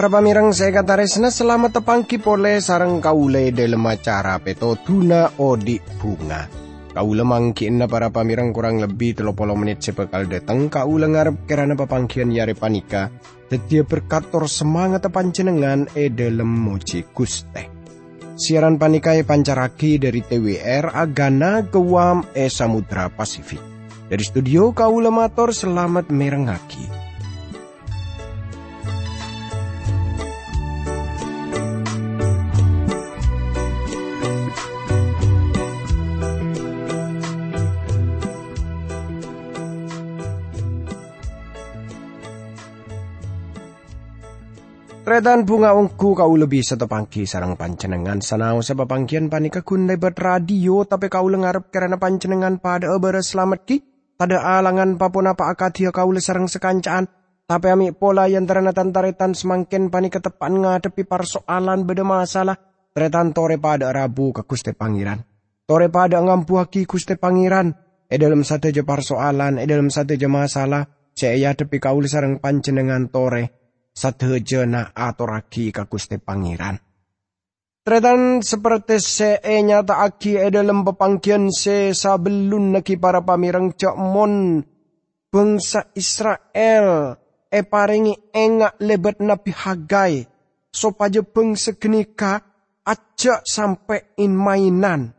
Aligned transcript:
Para 0.00 0.16
pamirang 0.16 0.48
saya 0.56 0.80
kata 0.80 0.96
resna 0.96 1.28
selamat 1.28 1.76
tepangki 1.76 2.24
pole 2.24 2.56
sarang 2.64 3.04
kaule 3.04 3.52
dalam 3.52 3.84
acara 3.84 4.40
peto 4.40 4.72
tuna 4.80 5.28
odi 5.36 5.76
bunga. 5.76 6.48
Kaula 6.96 7.20
mangkin 7.20 7.84
para 7.84 8.08
pamirang 8.08 8.48
kurang 8.56 8.80
lebih 8.80 9.20
telopolo 9.20 9.52
menit 9.52 9.84
sepekal 9.84 10.24
datang 10.24 10.72
kaula 10.72 11.04
ngarep 11.04 11.44
kerana 11.44 11.76
papangkian 11.76 12.32
yare 12.32 12.56
panika. 12.56 13.12
Tetia 13.52 13.84
berkator 13.84 14.48
semangat 14.48 15.04
panjenengan 15.12 15.84
e 15.92 16.08
dalam 16.08 16.48
moji 16.48 17.04
guste. 17.12 17.68
Siaran 18.40 18.80
panikai 18.80 19.20
pancaraki 19.28 20.00
dari 20.00 20.24
TWR 20.24 20.96
Agana 20.96 21.60
Gewam 21.60 22.24
e 22.32 22.48
Samudra 22.48 23.12
Pasifik. 23.12 23.60
Dari 24.08 24.24
studio 24.24 24.72
kaula 24.72 25.12
mator 25.12 25.52
selamat 25.52 26.08
merengaki. 26.08 27.09
Tretan 45.10 45.42
bunga 45.42 45.74
ungku 45.74 46.14
kau 46.14 46.38
lebih 46.38 46.62
setepangki 46.62 47.26
sarang 47.26 47.58
pancenengan. 47.58 48.22
Sanau 48.22 48.62
sebab 48.62 48.86
pangkian 48.86 49.26
panika 49.26 49.58
kun 49.66 49.90
lebat 49.90 50.14
radio 50.14 50.86
tapi 50.86 51.10
kau 51.10 51.26
lengarap 51.26 51.66
karena 51.74 51.98
pancenengan 51.98 52.62
pada 52.62 52.94
ebere 52.94 53.18
selamat 53.18 53.60
ki. 53.66 53.76
Tada 54.14 54.38
alangan 54.38 54.94
papun 55.02 55.26
apa 55.26 55.50
akatia 55.50 55.90
kau 55.90 56.14
le 56.14 56.22
sarang 56.22 56.46
sekancaan 56.46 57.10
tapi 57.42 57.66
ami 57.74 57.90
pola 57.90 58.30
yang 58.30 58.46
terenatan 58.46 58.94
taretan 58.94 59.34
semakin 59.34 59.90
panika 59.90 60.22
tepan 60.22 60.62
ngadepi 60.62 61.02
persoalan 61.02 61.82
beda 61.82 62.06
masalah. 62.06 62.54
Tretan 62.94 63.34
tore 63.34 63.58
pada 63.58 63.90
rabu 63.90 64.30
ke 64.30 64.46
kuste 64.46 64.78
pangeran. 64.78 65.26
Tore 65.66 65.90
pada 65.90 66.22
ngampuaki 66.22 66.86
kuste 66.86 67.18
pangeran. 67.18 67.74
E 68.06 68.14
dalam 68.14 68.46
satu 68.46 68.70
je 68.70 68.86
persoalan 68.86 69.58
e 69.58 69.66
dalam 69.66 69.90
satu 69.90 70.14
je 70.14 70.30
masalah 70.30 70.86
saya 71.18 71.50
tepi 71.50 71.82
kau 71.82 71.98
le 71.98 72.06
sarang 72.06 72.38
pancenengan 72.38 73.10
tore 73.10 73.59
sadhejana 73.94 74.94
aturagi 74.94 75.74
ka 75.74 75.84
Gusti 75.86 76.16
Pangeran. 76.16 76.78
Tretan 77.80 78.44
seperti 78.44 79.00
se 79.00 79.40
e 79.40 79.56
nyata 79.64 80.04
aki 80.04 80.36
e 80.36 80.48
dalam 80.52 80.84
pepangkian 80.84 81.48
se 81.48 81.96
sabelun 81.96 82.76
naki 82.76 83.00
para 83.00 83.24
pamirang 83.24 83.72
mon 83.96 84.60
bangsa 85.32 85.88
Israel 85.96 87.16
e 87.48 87.60
paringi 87.64 88.14
engak 88.36 88.76
lebat 88.84 89.16
nabi 89.24 89.50
Hagai 89.56 90.28
sopaja 90.70 91.24
bangsa 91.24 91.74
genika 91.80 92.44
aja 92.84 93.42
sampai 93.42 94.14
in 94.20 94.36
mainan. 94.36 95.16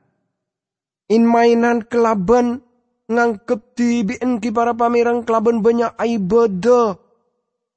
In 1.11 1.27
mainan 1.27 1.83
kelaban 1.89 2.63
ngangkep 3.11 3.75
tibien 3.75 4.39
ki 4.39 4.53
para 4.55 4.71
pamirang 4.71 5.27
kelaban 5.27 5.59
banyak 5.59 5.91
ibadah 5.97 6.95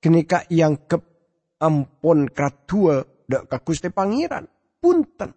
kenika 0.05 0.45
yang 0.53 0.85
ke 0.85 1.01
ampun 1.65 2.29
kratua 2.29 3.01
dak 3.25 3.49
kakuste 3.49 3.89
pangeran. 3.89 4.45
Punten. 4.77 5.33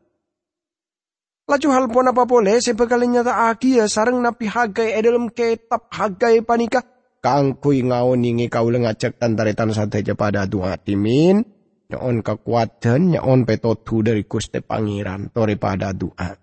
Laju 1.47 1.67
hal 1.71 1.87
pun 1.87 2.11
apa 2.11 2.27
boleh 2.27 2.59
sebekali 2.59 3.07
nyata 3.07 3.55
ya 3.63 3.87
sarang 3.87 4.19
napi 4.19 4.51
hagai 4.51 4.91
e 4.91 4.99
dalam 4.99 5.31
kitab 5.31 5.87
hagai 5.87 6.43
panika 6.43 6.83
kangkui 7.23 7.87
kau 8.51 8.67
lengacak 8.67 9.15
tantaretan 9.15 9.71
saja 9.71 10.11
pada 10.19 10.43
dua 10.43 10.75
timin 10.75 11.39
nyon 11.87 12.19
kekuatan 12.19 13.15
nyon 13.15 13.47
petotu 13.47 14.03
dari 14.03 14.27
kuste 14.27 14.59
pangeran 14.59 15.31
tori 15.31 15.55
pada 15.55 15.95
doa. 15.95 16.35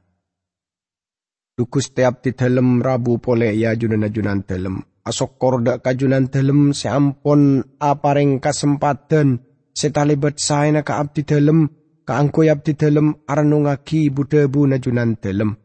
Dukus 1.52 1.92
tiap 1.92 2.24
di 2.24 2.32
dalam 2.32 2.80
rabu 2.80 3.20
pole 3.20 3.52
ya 3.52 3.76
junan 3.76 4.08
junan 4.08 4.40
dalam 4.48 4.80
asok 5.04 5.30
korda 5.36 5.78
kajunan 5.84 6.32
dalam 6.32 6.72
seampun 6.72 7.60
apareng 7.76 8.40
kesempatan 8.40 9.44
setalibat 9.76 10.40
saya 10.40 10.80
ka 10.80 10.98
abdi 10.98 11.28
dalam 11.28 11.68
kaangkoy 12.08 12.48
abdi 12.48 12.72
dalam 12.72 13.12
arnungaki 13.28 14.08
budebu 14.08 14.64
najunan 14.64 15.20
dalam 15.20 15.60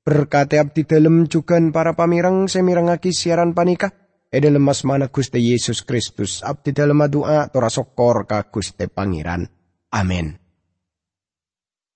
berkati 0.00 0.56
abdi 0.56 0.88
dalam 0.88 1.28
juga 1.28 1.60
para 1.68 1.92
pamirang 1.92 2.48
semirangaki 2.48 3.12
siaran 3.12 3.52
panika 3.52 3.92
e 4.32 4.40
dalam 4.40 4.64
mas 4.64 4.80
mana 4.88 5.12
Guste 5.12 5.36
Yesus 5.36 5.84
Kristus 5.84 6.40
abdi 6.40 6.72
dalam 6.72 7.04
doa 7.12 7.52
tora 7.52 7.68
sokor 7.68 8.24
ka 8.24 8.48
Guste 8.48 8.88
Pangeran. 8.88 9.44
Amin 9.90 10.39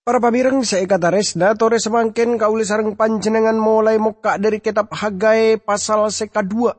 Para 0.05 0.21
pamirang 0.21 0.61
saya 0.69 0.85
kata 0.85 1.09
resda 1.09 1.57
tore 1.57 1.81
semangkin 1.81 2.37
kaulis 2.37 2.69
sarang 2.69 2.93
panjenengan 2.93 3.57
mulai 3.57 3.97
muka 3.97 4.37
dari 4.37 4.61
kitab 4.61 4.93
Hagai 4.93 5.57
pasal 5.57 6.13
seka 6.13 6.45
dua. 6.45 6.77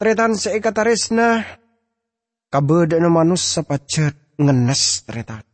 Tretan 0.00 0.32
saya 0.32 0.56
kata 0.56 0.80
resna 0.80 1.44
kabeda 2.48 2.96
na 2.96 3.12
manus 3.12 3.44
sapacet 3.44 4.16
ngenes 4.40 5.04
tretan. 5.04 5.44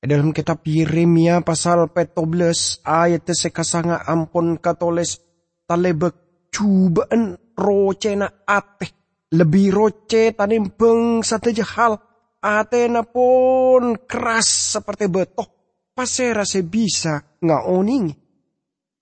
Dalam 0.00 0.32
kitab 0.32 0.64
Yeremia 0.64 1.44
pasal 1.44 1.92
14 1.92 2.80
ayat 2.80 3.28
seka 3.36 3.60
sanga 3.60 4.08
ampun 4.08 4.56
katoles 4.56 5.20
talebek 5.68 6.48
cubaan 6.48 7.36
rocena 7.52 8.32
ateh 8.48 8.88
lebih 9.36 9.68
roce 9.68 10.32
tanimbeng 10.32 11.20
satu 11.20 11.52
hal 11.76 12.00
atena 12.40 13.04
pun 13.04 14.00
keras 14.08 14.80
seperti 14.80 15.12
betoh 15.12 15.53
pasera 15.94 16.42
se 16.42 16.66
bisa 16.66 17.22
ngaoning. 17.40 18.10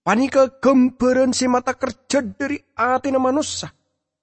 Panika 0.05 0.61
gemberan 0.61 1.33
si 1.33 1.49
mata 1.49 1.73
kerja 1.75 2.21
dari 2.21 2.61
atina 2.77 3.17
manusia. 3.17 3.73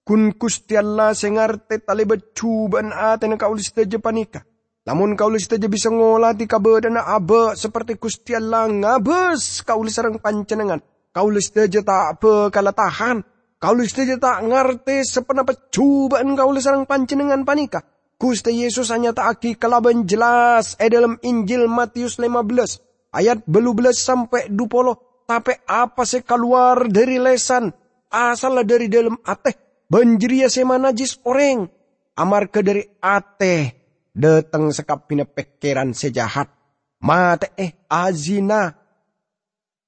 Kun 0.06 0.34
kusti 0.38 0.78
Allah 0.78 1.14
sengarte 1.18 1.82
tali 1.82 2.06
becuban 2.06 2.94
atina 2.94 3.36
kaulis 3.36 3.74
teja 3.74 3.98
panika. 3.98 4.46
Namun 4.86 5.14
kaulis 5.18 5.50
teja 5.50 5.70
bisa 5.70 5.90
ngolati 5.90 6.46
kabedana 6.50 7.10
abe 7.10 7.54
seperti 7.58 7.98
kusti 7.98 8.38
Allah 8.38 8.70
ngabes 8.70 9.66
kaulis 9.66 9.98
sarang 9.98 10.22
pancenengan. 10.22 10.82
Kaulis 11.10 11.50
teja 11.50 11.82
tak 11.82 12.22
apa 12.22 12.54
kala 12.54 12.74
tahan. 12.74 13.26
Kaulis 13.60 13.92
teja 13.92 14.16
tak 14.20 14.46
ngerti 14.46 15.04
sepenapa 15.04 15.52
cubaan 15.72 16.36
kaulis 16.36 16.64
sarang 16.64 16.88
pancenengan 16.88 17.44
panika 17.44 17.84
Gusti 18.20 18.52
Yesus 18.52 18.92
hanya 18.92 19.16
taaki 19.16 19.56
kelaban 19.56 20.04
jelas. 20.04 20.76
Eh 20.76 20.92
dalam 20.92 21.16
Injil 21.24 21.72
Matius 21.72 22.20
15 22.20 23.16
ayat 23.16 23.40
belas 23.48 23.96
sampai 23.96 24.52
20 24.52 25.24
tapi 25.24 25.56
apa 25.64 26.04
sih 26.04 26.20
keluar 26.28 26.92
dari 26.92 27.16
lesan? 27.16 27.72
Asal 28.12 28.60
dari 28.68 28.92
dalam 28.92 29.16
ateh 29.24 29.86
banjiria 29.88 30.52
sema 30.52 30.76
najis 30.76 31.22
orang 31.24 31.70
amar 32.18 32.52
ke 32.52 32.60
dari 32.60 32.84
ateh 33.00 33.72
datang 34.12 34.74
sekap 34.76 35.08
pina 35.08 35.24
pekeran 35.24 35.96
sejahat 35.96 36.52
mate 37.00 37.56
eh 37.56 37.88
azina. 37.88 38.68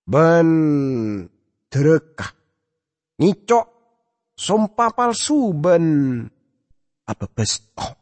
Ben 0.08 0.50
derekah. 1.68 2.32
Ngicok 3.20 3.66
sumpah 4.40 4.92
palsu 4.96 5.52
ben. 5.52 5.86
Apa 7.06 7.26
bestoh 7.28 8.01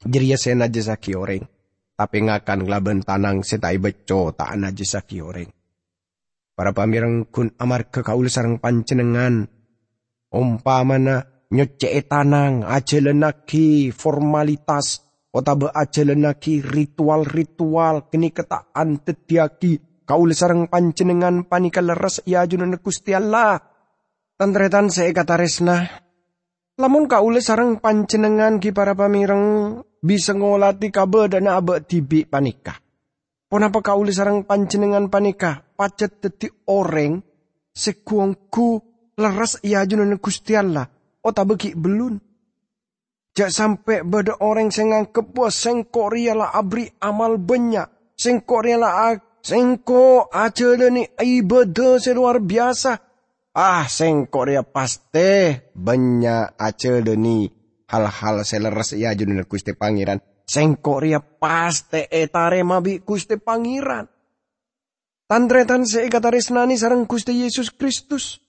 Jeriya 0.00 0.40
saya 0.40 0.64
najisaki 0.64 1.12
orang. 1.12 1.44
Tapi 1.92 2.24
ngakan 2.24 2.64
ngelaban 2.64 3.04
tanang 3.04 3.44
setai 3.44 3.76
beco 3.76 4.32
tak 4.32 4.56
najisaki 4.56 5.20
orang. 5.20 5.52
Para 6.56 6.72
pamirang 6.72 7.28
kun 7.28 7.52
amar 7.60 7.92
ke 7.92 8.00
kaul 8.00 8.32
sarang 8.32 8.56
pancenengan. 8.56 9.44
Umpamana 10.32 11.44
nyoce 11.52 12.00
tanang 12.08 12.64
aja 12.64 12.96
lenaki 13.04 13.92
formalitas. 13.92 15.04
Otabe 15.36 15.68
aja 15.68 16.02
lenaki 16.02 16.64
ritual-ritual 16.64 18.08
kini 18.08 18.32
ketaan 18.32 19.04
tetiaki. 19.04 20.04
Kaul 20.08 20.32
sarang 20.32 20.72
pancenengan 20.72 21.44
panika 21.44 21.84
leres 21.84 22.24
ia 22.24 22.48
junan 22.48 22.80
kusti 22.80 23.12
Allah. 23.12 23.60
Tantretan 24.40 24.88
saya 24.88 25.12
kata 25.12 25.36
resna. 25.36 25.84
Lamun 26.80 27.04
kaule 27.04 27.44
sarang 27.44 27.76
pancenengan 27.76 28.56
ki 28.56 28.72
para 28.72 28.96
pamirang 28.96 29.76
bisa 30.00 30.32
ngolati 30.32 30.88
kabe 30.88 31.28
dan 31.28 31.46
abe 31.48 31.84
tibi 31.84 32.24
panika. 32.24 32.76
Ponapa 33.50 33.82
kauli 33.84 34.14
sarang 34.14 34.46
panjenengan 34.46 35.10
panika 35.12 35.60
pacet 35.74 36.22
teti 36.22 36.48
orang 36.70 37.20
sekuangku 37.74 38.68
leras 39.18 39.60
ia 39.66 39.84
junan 39.84 40.16
Gusti 40.22 40.56
Allah. 40.56 40.88
O 41.20 41.30
beki 41.34 41.76
belun. 41.76 42.16
Jak 43.36 43.52
sampai 43.52 44.02
beda 44.02 44.40
orang 44.40 44.72
sing 44.72 44.90
ngangkep 44.90 45.36
bos 45.36 45.52
sengko 45.52 46.08
riala 46.08 46.48
abri 46.50 46.88
amal 47.04 47.36
banyak. 47.36 48.16
Sengko 48.16 48.64
riala 48.64 49.12
sengko 49.44 50.32
aja 50.32 50.76
ni 50.88 51.04
ibadah 51.04 52.00
seluar 52.00 52.40
biasa. 52.40 52.92
Ah 53.52 53.84
sengko 53.84 54.46
ria 54.46 54.62
paste 54.64 55.68
banyak 55.76 56.54
aja 56.56 57.02
ni 57.18 57.59
hal-hal 57.90 58.46
seleres 58.46 58.94
ya 58.94 59.10
junin 59.12 59.42
Gusti 59.44 59.74
Pangeran. 59.74 60.22
Sengkok 60.46 61.02
ria 61.02 61.18
paste 61.18 62.06
etare 62.10 62.62
mabi 62.62 63.02
Gusti 63.02 63.36
Pangeran. 63.38 64.06
Tandretan 65.30 65.86
seikataris 65.86 66.50
nani 66.50 66.74
sarang 66.74 67.06
Gusti 67.06 67.42
Yesus 67.42 67.70
Kristus. 67.70 68.42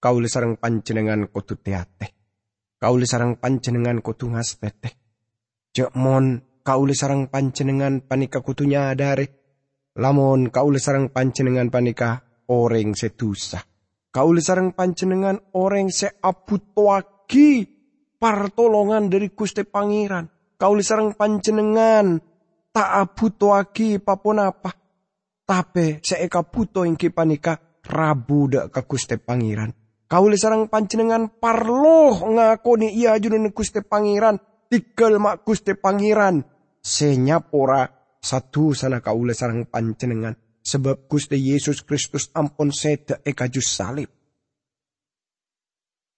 Kauli 0.00 0.28
sarang 0.28 0.60
panjenengan 0.60 1.28
kutu 1.32 1.56
teate. 1.56 2.14
Kauli 2.78 3.08
sarang 3.08 3.40
panjenengan 3.40 3.98
kutu 4.04 4.28
ngastete. 4.28 4.94
Jek 5.72 5.96
mon 5.96 6.38
sarang 6.92 7.32
panjenengan 7.32 8.04
panika 8.04 8.44
kutu 8.44 8.68
nyadare. 8.68 9.26
Lamun 9.96 10.52
kauli 10.52 10.78
sarang 10.78 11.10
panjenengan 11.10 11.72
panika 11.72 12.22
orang 12.52 12.92
sedusa. 12.92 13.64
Kauli 14.12 14.44
sarang 14.44 14.76
panjenengan 14.76 15.40
orang 15.56 15.88
seabutuaki 17.28 17.68
partolongan 18.16 19.12
dari 19.12 19.28
Gusti 19.36 19.62
Pangeran. 19.68 20.56
Kauli 20.58 20.82
sarang 20.82 21.14
panjenengan 21.14 22.18
tak 22.72 22.88
abutuaki 23.04 24.00
papun 24.00 24.40
apa. 24.40 24.72
Tapi 25.44 26.00
seeka 26.00 26.44
buto 26.44 26.84
ingki 26.84 27.12
panika 27.12 27.80
rabu 27.84 28.48
dak 28.48 28.72
ke 28.72 28.80
Gusti 28.88 29.16
Pangeran. 29.20 29.70
Kauli 30.08 30.40
sarang 30.40 30.72
panjenengan 30.72 31.28
parloh 31.36 32.16
ngakoni 32.32 32.96
iya 32.96 33.16
junun 33.20 33.52
Gusti 33.52 33.84
Pangeran. 33.84 34.40
Tikel 34.68 35.20
mak 35.20 35.44
Gusti 35.44 35.76
Pangeran. 35.76 36.42
Senyapora 36.80 37.84
satu 38.18 38.72
sana 38.72 39.04
kauli 39.04 39.36
sarang 39.36 39.68
panjenengan 39.68 40.32
sebab 40.64 41.06
Gusti 41.08 41.36
Yesus 41.36 41.84
Kristus 41.84 42.32
ampun 42.32 42.72
seda 42.72 43.20
eka 43.24 43.48
jus 43.48 43.68
salib. 43.68 44.08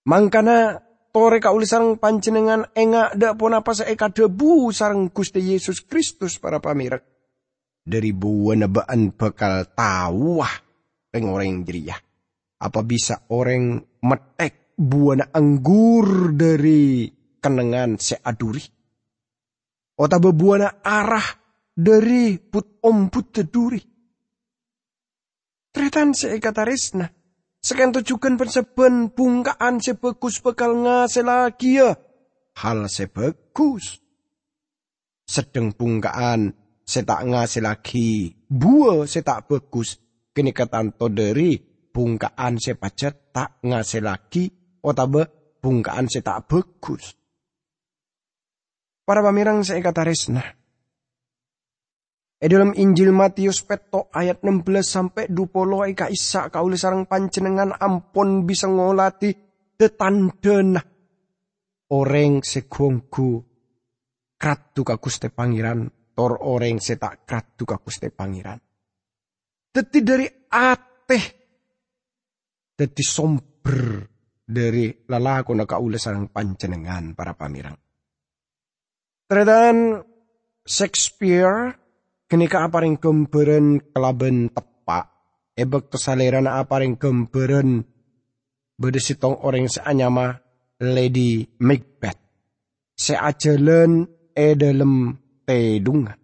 Mangkana 0.09 0.90
tore 1.11 1.43
kauli 1.43 1.67
sarang 1.67 1.99
panjenengan 1.99 2.71
enga 2.75 3.15
dak 3.15 3.35
pun 3.39 3.55
apa 3.55 3.75
eka 3.87 4.11
debu 4.11 4.71
sarang 4.71 5.11
Gusti 5.11 5.43
Yesus 5.43 5.83
Kristus 5.85 6.39
para 6.39 6.63
pamirek. 6.63 7.03
Dari 7.83 8.15
buana 8.15 8.71
baan 8.71 9.11
bakal 9.15 9.75
tawah 9.75 10.55
orang 11.19 11.67
jeriah. 11.67 11.99
Apa 12.61 12.85
bisa 12.85 13.27
orang 13.33 13.81
metek 14.05 14.77
buana 14.79 15.33
anggur 15.35 16.31
dari 16.37 17.09
kenengan 17.41 17.97
seaduri? 17.97 18.63
Ota 20.01 20.17
bebuana 20.17 20.81
arah 20.85 21.25
dari 21.73 22.37
put 22.41 22.81
om 22.85 23.09
put 23.09 23.33
teduri. 23.33 23.81
Tretan 25.71 26.13
seikatarisna. 26.17 27.20
Sekian 27.61 27.93
tujukan 27.93 28.41
perseben 28.41 29.13
bungkaan 29.13 29.85
sebagus 29.85 30.41
bekal 30.41 30.81
ya. 31.61 31.93
Hal 32.57 32.89
sebagus. 32.89 34.01
Sedang 35.29 35.77
bungkaan 35.77 36.57
setak 36.89 37.21
ngase 37.29 37.61
lagi. 37.61 38.33
Buah 38.49 39.05
setak 39.05 39.45
bagus. 39.47 40.01
Kini 40.33 40.57
ketanto 40.57 41.13
dari 41.13 41.61
bungkaan 41.93 42.57
sepacet 42.57 43.29
tak 43.37 43.61
ngase 43.61 44.01
lagi. 44.01 44.49
Otabe 44.81 45.55
bungkaan 45.61 46.09
setak 46.09 46.49
bagus. 46.49 47.13
Para 49.05 49.21
pamirang 49.21 49.61
seikatarisna. 49.61 50.60
E 52.41 52.49
dalam 52.49 52.73
Injil 52.73 53.13
Matius 53.13 53.61
peto 53.69 54.09
ayat 54.09 54.41
16 54.41 54.65
sampai 54.81 55.29
20 55.29 55.93
eka 55.93 56.09
isa 56.09 56.49
kauli 56.49 56.81
sarang 56.81 57.05
panjenengan 57.05 57.77
ampun 57.77 58.49
bisa 58.49 58.65
ngolati 58.65 59.29
tetandena. 59.77 60.81
Orang 61.93 62.41
segongku 62.41 63.45
kratu 64.41 64.81
ka 64.81 64.97
Gusti 64.97 65.29
Pangeran 65.29 65.85
tor 66.17 66.41
orang 66.41 66.81
setak 66.81 67.29
kratu 67.29 67.69
ka 67.69 67.77
Gusti 67.77 68.09
Pangeran. 68.09 68.57
Teti 69.69 70.01
dari 70.01 70.25
ateh 70.49 71.25
teti 72.73 73.05
somber 73.05 74.01
dari 74.49 74.89
lalaku 75.13 75.53
na 75.53 75.69
kauli 75.69 76.01
sarang 76.01 76.33
panjenengan 76.33 77.13
para 77.13 77.37
pamirang. 77.37 77.77
Terdan 79.29 80.01
Shakespeare 80.65 81.77
Kenika 82.31 82.63
aparing 82.63 82.95
gemberen 83.03 83.83
kelaben 83.91 84.55
tepak, 84.55 85.11
ebek 85.59 85.91
kesaleran 85.91 86.47
aparing 86.47 86.95
gemberen 86.95 87.83
bedesitong 88.79 89.43
orang 89.43 89.67
seanyama 89.67 90.39
Lady 90.79 91.43
Macbeth. 91.59 92.23
Seajelen 92.95 94.07
e 94.31 94.55
dalam 94.55 95.11
tedungan. 95.43 96.15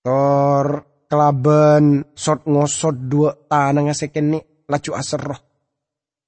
Tor 0.00 0.68
kelaben 1.04 2.16
sot 2.16 2.48
ngosot 2.48 2.96
dua 3.04 3.36
tanah 3.44 3.92
sekene 3.92 4.64
laju 4.64 4.90
aseroh. 4.96 5.40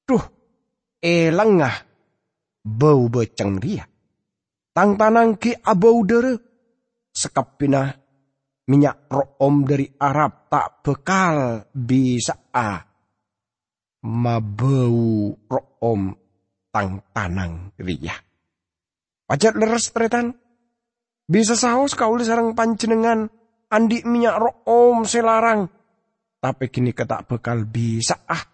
Duh, 0.04 0.24
elangah 1.00 1.80
bau 2.60 3.08
beceng 3.08 3.56
ria. 3.56 3.88
Tang 4.76 5.00
tanang 5.00 5.40
ki 5.40 5.64
abau 5.64 6.04
dere 6.04 6.45
sekapina 7.16 7.88
minyak 8.68 9.08
room 9.08 9.64
dari 9.64 9.88
Arab 9.96 10.52
tak 10.52 10.84
bekal 10.84 11.64
bisa 11.72 12.52
a 12.52 12.84
mabau 14.04 15.32
room 15.48 16.02
tang 16.68 17.00
tanang 17.16 17.72
ria. 17.80 18.12
Pajat 19.26 19.56
leres 19.56 19.90
tretan. 19.90 20.36
Bisa 21.26 21.58
saus 21.58 21.98
kau 21.98 22.14
sarang 22.22 22.54
panjenengan 22.54 23.26
andi 23.66 24.06
minyak 24.06 24.38
room 24.38 25.02
selarang. 25.02 25.66
Tapi 26.38 26.70
kini 26.70 26.94
ketak 26.94 27.26
bekal 27.26 27.66
bisa 27.66 28.22
ah 28.30 28.44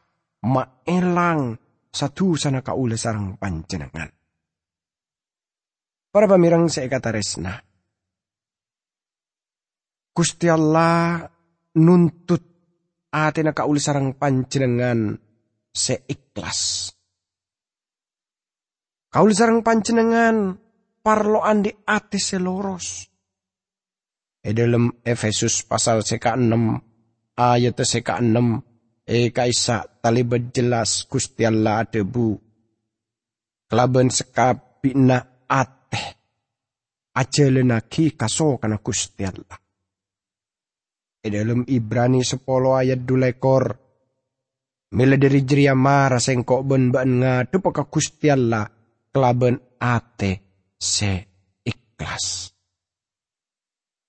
maelang 0.48 1.58
satu 1.92 2.40
sana 2.40 2.64
kau 2.64 2.88
sarang 2.96 3.36
panjenengan. 3.36 4.08
Para 6.12 6.24
pamirang 6.24 6.72
saya 6.72 6.88
kata 6.88 7.12
resna. 7.12 7.71
Gusti 10.12 10.44
Allah 10.44 11.24
nuntut 11.80 12.44
atina 13.08 13.56
kauli 13.56 13.80
sarang 13.80 14.12
panjenengan 14.20 15.16
seikhlas. 15.72 16.92
Kauli 19.08 19.32
sarang 19.32 19.64
panjenengan 19.64 20.56
parlo 21.00 21.40
andi 21.40 21.72
ati 21.72 22.20
seloros. 22.20 23.08
E 24.42 24.50
dalam 24.52 24.90
Efesus 25.00 25.64
pasal 25.64 26.04
seka 26.04 26.36
6 26.36 27.40
ayat 27.40 27.78
seka 27.80 28.20
6 28.20 29.08
e 29.08 29.32
kaisa 29.32 29.86
tali 30.02 30.28
berjelas 30.28 31.08
Gusti 31.08 31.48
Allah 31.48 31.88
debu. 31.88 32.36
Kelaban 33.70 34.12
sekabina 34.12 35.46
ateh. 35.48 36.06
Ajalenaki 37.16 38.12
kaso 38.12 38.60
kana 38.60 38.80
Gusti 38.80 39.24
Allah. 39.24 39.61
Di 41.22 41.30
dalam 41.30 41.62
Ibrani 41.62 42.26
sepolo 42.26 42.74
ayat 42.74 43.06
dulekor. 43.06 43.64
Mila 44.98 45.14
dari 45.14 45.46
jeria 45.46 45.70
mara 45.78 46.18
sengkok 46.18 46.66
ben 46.66 46.90
ban 46.90 47.22
ngadu 47.22 47.62
paka 47.62 47.86
Gusti 47.86 48.26
kelaben 49.14 49.54
ate 49.78 50.30
se 50.74 51.12
ikhlas. 51.62 52.50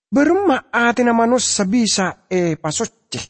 Berma 0.10 0.74
ate 0.74 1.06
na 1.06 1.14
manus 1.14 1.46
sabisa 1.46 2.26
e 2.26 2.58
pasoce. 2.58 3.22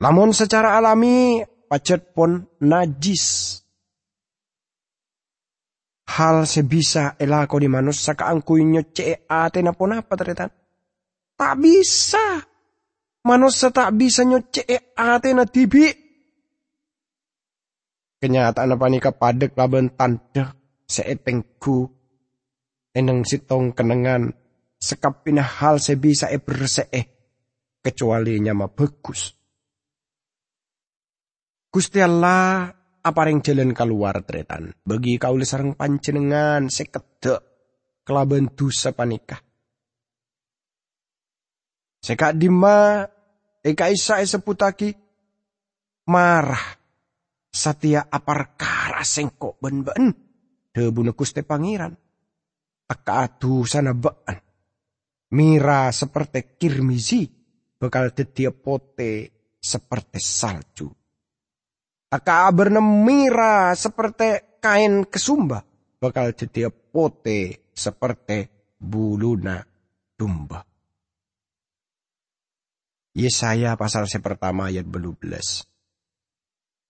Namun 0.00 0.32
secara 0.32 0.80
alami 0.80 1.44
pacet 1.68 2.16
pon 2.16 2.40
najis. 2.64 3.60
Hal 6.08 6.48
sebisa 6.48 7.20
elako 7.20 7.60
di 7.60 7.68
manus 7.68 8.00
saka 8.00 8.32
angkuinyo 8.32 8.80
ce 8.96 9.28
ate 9.28 9.60
na 9.60 9.76
pon 9.76 9.92
apa 9.92 10.16
teretan. 10.16 10.50
Tak 11.36 11.54
bisa. 11.60 12.40
Manusia 13.28 13.68
tak 13.68 13.92
bisa 13.94 14.24
nyocek 14.24 14.96
ate 14.96 15.30
na 15.36 15.44
tibi. 15.44 15.92
Kenyataan 18.16 18.72
apa 18.72 18.86
nika 18.88 19.12
padek 19.12 19.52
laban 19.52 19.92
tanda 19.92 20.56
seetengku. 20.88 21.92
Eneng 22.96 23.28
sitong 23.28 23.76
kenengan. 23.76 24.32
Sekapina 24.76 25.44
hal 25.44 25.76
sebisa 25.80 26.32
e 26.32 26.40
bersee. 26.40 27.02
Kecuali 27.84 28.40
nyama 28.40 28.72
bagus. 28.72 29.36
Gusti 31.68 32.00
Allah 32.00 32.72
apa 33.06 33.20
yang 33.28 33.44
jalan 33.44 33.70
keluar 33.76 34.24
tretan. 34.24 34.74
Bagi 34.82 35.20
kau 35.20 35.38
sarang 35.44 35.76
panjenengan 35.76 36.66
sekedek 36.72 37.38
kelaban 38.02 38.50
dosa 38.56 38.90
panikah. 38.96 39.45
Seka 42.06 42.30
dima 42.30 43.02
eka 43.66 43.90
isa 43.90 44.22
seputaki 44.22 44.94
marah. 46.06 46.78
satia 47.56 48.04
apar 48.12 48.54
kara 48.54 49.00
sengkok 49.00 49.56
ben-ben. 49.58 50.12
Debuna 50.70 51.16
kuste 51.16 51.40
pangeran. 51.40 51.96
Taka 52.86 53.26
adu 53.26 53.64
sana 53.64 53.96
baan. 53.96 54.38
Mira 55.34 55.90
seperti 55.90 56.54
kirmizi. 56.60 57.24
Bekal 57.80 58.12
tetia 58.12 58.52
pote 58.52 59.32
seperti 59.58 60.20
salju. 60.20 60.88
Taka 62.06 62.46
bernemira 62.54 63.74
seperti 63.74 64.60
kain 64.62 65.08
kesumba. 65.10 65.64
Bakal 65.96 66.36
tetia 66.38 66.70
pote 66.70 67.72
seperti 67.74 68.46
buluna 68.78 69.58
domba. 70.14 70.75
Yesaya 73.16 73.80
pasal 73.80 74.04
pertama 74.20 74.68
ayat 74.68 74.84
belas. 74.84 75.64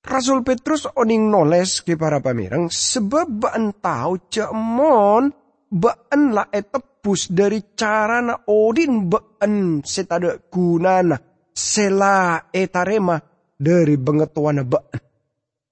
Rasul 0.02 0.42
Petrus 0.42 0.90
oning 0.90 1.30
noles 1.30 1.86
ke 1.86 1.94
para 1.94 2.18
pamirang 2.18 2.66
sebab 2.66 3.26
baan 3.46 3.70
tahu 3.78 4.26
cemon 4.26 5.30
baan 5.70 6.22
la 6.34 6.50
etepus 6.50 7.30
dari 7.30 7.62
cara 7.78 8.22
na 8.22 8.34
odin 8.46 9.06
baan 9.06 9.82
setada 9.86 10.38
gunana 10.50 11.18
sela 11.54 12.50
etarema 12.50 13.18
dari 13.54 13.94
bengetuana 13.94 14.66
baan. 14.66 15.02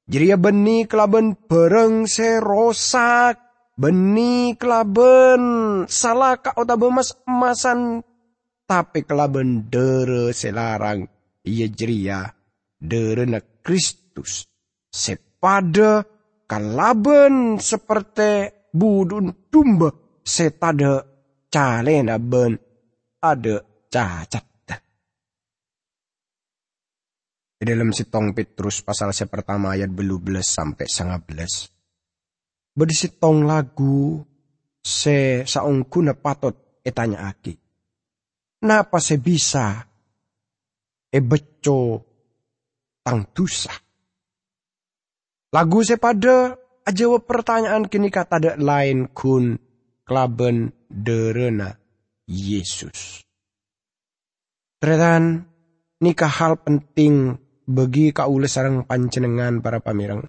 Jadi 0.06 0.24
ya 0.30 0.38
beni 0.38 0.86
kelaben 0.86 1.34
pereng 1.34 2.06
serosak 2.06 3.42
beni 3.74 4.54
kelaben 4.54 5.42
salah 5.90 6.38
ka 6.38 6.54
otabemas 6.54 7.18
emasan 7.26 8.06
tapi 8.64 9.04
kelaben 9.04 9.68
dere 9.68 10.32
selarang 10.32 11.04
ia 11.44 11.68
jeria 11.68 12.24
dere 12.80 13.28
na 13.28 13.40
Kristus 13.40 14.48
sepada 14.88 16.04
kalaben 16.48 17.60
seperti 17.60 18.48
budun 18.72 19.48
tumba 19.52 19.92
setada 20.24 21.04
calena 21.52 22.16
ben 22.16 22.56
ada 23.20 23.56
cacat. 23.88 24.44
Di 27.54 27.72
dalam 27.72 27.96
sitong 27.96 28.36
Petrus 28.36 28.84
pasal 28.84 29.16
saya 29.16 29.30
pertama 29.30 29.72
ayat 29.72 29.88
belu 29.88 30.20
belas 30.20 30.52
sampai 30.52 30.84
sangat 30.84 31.20
belas. 31.24 31.52
Bedi 32.76 32.92
sitong 32.92 33.48
lagu 33.48 34.20
se 34.84 35.48
saung 35.48 35.88
kuna 35.88 36.12
patot 36.12 36.84
etanya 36.84 37.32
aki 37.32 37.63
Napa 38.64 38.96
se 38.96 39.20
bisa 39.20 39.84
e 41.12 41.18
beco 41.20 42.00
tang 43.04 43.28
tusa. 43.36 43.76
Lagu 45.52 45.84
se 45.84 46.00
pada 46.00 46.56
aja 46.88 47.06
pertanyaan 47.20 47.84
kini 47.92 48.08
kata 48.08 48.40
ada 48.40 48.52
lain 48.56 49.12
kun 49.12 49.60
klaben 50.08 50.72
derena 50.88 51.76
Yesus. 52.24 53.20
Tretan 54.80 55.44
nikah 56.00 56.32
hal 56.32 56.56
penting 56.64 57.36
bagi 57.68 58.16
kaule 58.16 58.48
sarang 58.48 58.88
pancenengan 58.88 59.60
para 59.60 59.84
pamirang. 59.84 60.24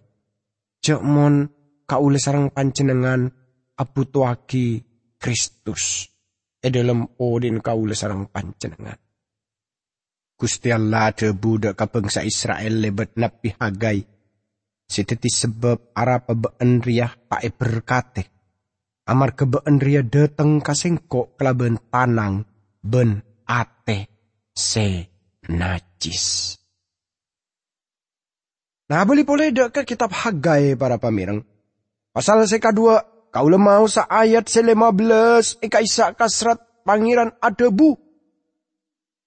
Jekmon 0.84 1.48
kaule 1.88 2.20
sarang 2.20 2.52
pancenengan 2.52 3.32
aputuaki 3.80 4.84
Kristus 5.16 6.15
e 6.66 6.74
dalam 6.74 7.06
odin 7.22 7.62
kaula 7.62 7.94
sarang 7.94 8.26
pancenengan. 8.34 8.98
Gusti 10.36 10.74
Allah 10.74 11.14
te 11.14 11.30
budak 11.30 11.78
ka 11.78 11.86
bangsa 11.86 12.26
Israel 12.26 12.82
lebet 12.82 13.14
napi 13.22 13.54
hagai. 13.54 14.02
Siteti 14.86 15.30
sebab 15.30 15.94
ara 15.94 16.22
pebeen 16.26 16.82
riyah 16.82 17.14
pae 17.30 17.50
berkate. 17.54 18.24
Amar 19.06 19.38
kebeen 19.38 19.78
riyah 19.78 20.06
dateng 20.06 20.60
kasengko 20.66 21.38
kelaben 21.38 21.78
tanang 21.94 22.42
ben 22.82 23.22
ate 23.46 24.10
se 24.54 25.06
najis. 25.50 26.58
Nah, 28.86 29.02
boleh 29.02 29.26
boleh 29.26 29.50
ke 29.74 29.82
kitab 29.82 30.14
Hagai 30.14 30.78
para 30.78 31.02
pamirang. 31.02 31.42
Pasal 32.14 32.46
seka 32.46 32.70
Kau 33.36 33.52
lemau 33.52 33.84
sa 33.92 34.08
ayat 34.08 34.48
selema 34.48 34.96
belas 34.96 35.60
eka 35.60 35.84
isa 35.84 36.16
kasrat 36.16 36.88
pangeran 36.88 37.36
adebu. 37.44 38.00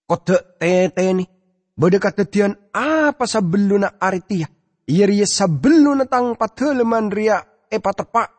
Kode 0.09 0.57
tete 0.57 1.12
ni. 1.12 1.29
Bada 1.77 2.00
kata 2.00 2.25
tian 2.25 2.57
apa 2.73 3.29
sebeluna 3.29 4.00
aritia. 4.00 4.49
Ia 4.88 5.29
sebeluna 5.29 6.09
tang 6.09 6.41
pateleman 6.41 7.12
ria 7.12 7.37
epa 7.69 7.93
tepak. 7.93 8.33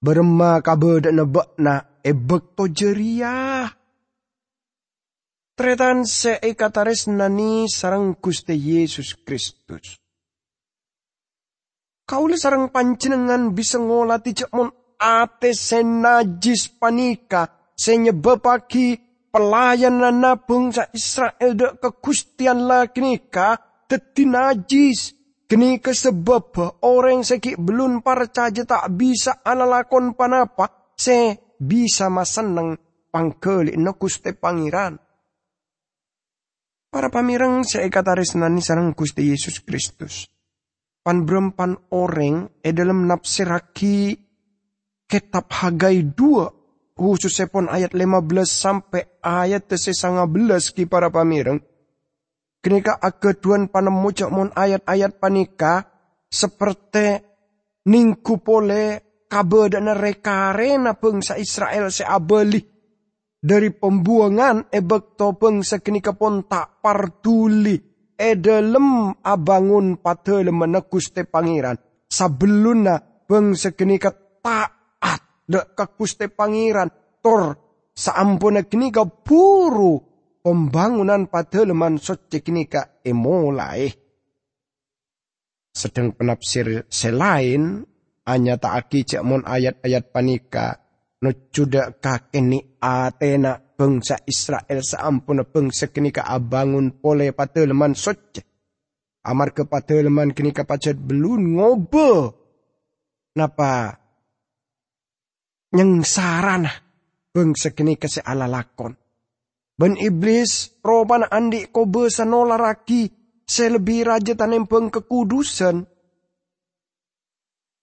Berma 0.00 0.64
kabe 0.64 1.04
dan 1.04 1.20
nebak 1.20 1.60
na 1.60 2.00
ebek 2.00 2.56
to 2.56 2.72
jeria. 2.72 3.68
Tretan 5.52 6.08
se 6.08 6.40
ekatares 6.40 7.12
nani 7.12 7.68
sarang 7.68 8.16
kuste 8.16 8.56
Yesus 8.56 9.12
Kristus. 9.20 10.00
Kaule 12.08 12.40
sarang 12.40 12.72
panjenengan 12.72 13.52
bisa 13.52 13.76
ngolati 13.76 14.32
cek 14.32 14.48
mon 14.56 14.72
ate 14.96 15.52
senajis 15.52 16.72
panika 16.80 17.68
senyebabaki 17.76 18.96
pelayanan 19.28 20.16
nabung 20.16 20.72
sa 20.72 20.88
Israel 20.96 21.52
dek 21.52 21.84
kekustian 21.84 22.64
lah 22.64 22.88
kenika 22.88 23.60
teti 23.84 24.24
najis. 24.24 25.12
Kenika 25.48 25.92
sebab 25.92 26.80
orang 26.84 27.24
seki 27.24 27.60
belum 27.60 28.00
percaya 28.00 28.64
tak 28.64 28.88
bisa 28.96 29.44
alalakon 29.44 30.16
panapa 30.16 30.92
se 30.96 31.52
bisa 31.60 32.08
maseneng 32.08 32.76
pangkeli 33.12 33.76
no 33.76 33.96
kuste 34.00 34.32
pangeran. 34.32 34.96
Para 36.88 37.12
pamirang 37.12 37.68
saya 37.68 37.92
kataris 37.92 38.32
nani 38.32 38.64
sarang 38.64 38.96
kuste 38.96 39.20
Yesus 39.20 39.60
Kristus 39.60 40.37
pan 41.56 41.72
orang 41.96 42.60
e 42.60 42.68
dalam 42.76 43.08
nafsiraki 43.08 44.12
kitab 45.08 45.48
Hagai 45.48 46.12
2 46.12 46.98
khusus 46.98 47.32
sepon 47.32 47.70
ayat 47.72 47.96
15 47.96 48.44
sampai 48.44 49.22
ayat 49.24 49.64
belas 50.28 50.68
ki 50.74 50.84
para 50.84 51.08
pamireng. 51.08 51.64
Kenika 52.58 52.98
akeduan 53.00 53.70
panemu 53.70 54.10
mon 54.34 54.50
ayat-ayat 54.52 55.16
panika 55.22 55.86
seperti 56.28 57.22
ningku 57.88 58.42
pole 58.44 59.00
kabe 59.30 59.72
dan 59.72 59.88
rekarena 59.94 60.98
bangsa 60.98 61.38
Israel 61.40 61.88
seabeli 61.88 62.60
dari 63.38 63.70
pembuangan 63.70 64.68
ebek 64.74 65.14
to 65.14 65.38
bangsa 65.38 65.78
kenika 65.78 66.12
pun 66.18 66.44
tak 66.50 66.82
partuli 66.82 67.87
edelem 68.18 69.14
abangun 69.22 70.02
padelem 70.02 70.66
meneguste 70.66 71.22
pangeran. 71.24 71.78
Sabeluna 72.10 72.98
beng 73.24 73.54
sekenika 73.54 74.10
taat 74.42 75.46
dek 75.46 75.78
kakuste 75.78 76.26
pangeran. 76.28 76.90
Tor 77.22 77.54
saampuna 77.94 78.66
kenika 78.66 79.06
buru 79.06 80.02
pembangunan 80.42 81.30
padeleman 81.30 82.02
kenika 82.42 82.98
emolai. 83.06 83.86
Sedang 85.70 86.10
penafsir 86.10 86.90
selain 86.90 87.86
hanya 88.26 88.58
tak 88.58 88.90
cek 88.90 89.22
mon 89.22 89.46
ayat-ayat 89.46 90.10
panika 90.10 90.87
no 91.22 91.30
cuda 91.50 91.98
kakeni 91.98 92.78
atena 92.78 93.58
bangsa 93.58 94.22
Israel 94.26 94.82
saampuna 94.82 95.46
bangsa 95.46 95.90
kenika 95.90 96.26
abangun 96.26 96.98
pole 96.98 97.30
pateleman 97.34 97.94
soce. 97.94 98.42
Amar 99.26 99.52
ke 99.54 99.66
pateleman 99.66 100.34
kenika 100.34 100.62
pacet 100.62 100.98
belun 100.98 101.58
ngobo. 101.58 102.10
Napa? 103.38 103.94
Nyeng 105.74 106.02
sarana 106.02 106.70
bangsa 107.34 107.74
kenika 107.74 108.10
se 108.10 108.18
ala 108.24 108.50
lakon. 108.50 108.94
Ben 109.78 109.94
iblis 109.94 110.82
roban 110.82 111.22
andi 111.30 111.70
kobe 111.70 112.10
sanola 112.10 112.58
raki 112.58 113.06
selebih 113.46 114.02
raja 114.10 114.34
tanempeng 114.34 114.90
kekudusan. 114.90 115.86